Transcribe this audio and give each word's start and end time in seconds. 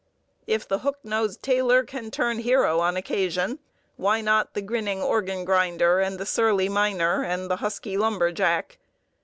If 0.47 0.67
the 0.67 0.79
hook 0.79 0.97
nosed 1.03 1.43
tailor 1.43 1.83
can 1.83 2.09
turn 2.09 2.39
hero 2.39 2.79
on 2.79 2.97
occasion, 2.97 3.59
why 3.97 4.19
not 4.19 4.55
the 4.55 4.61
grinning 4.63 4.99
organ 4.99 5.45
grinder, 5.45 5.99
and 5.99 6.17
the 6.17 6.25
surly 6.25 6.69
miner, 6.69 7.23
and 7.23 7.51
the 7.51 7.57
husky 7.57 7.97
lumber 7.97 8.31
jack? 8.31 8.79